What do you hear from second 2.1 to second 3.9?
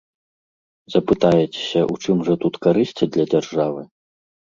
жа тут карысць для дзяржавы?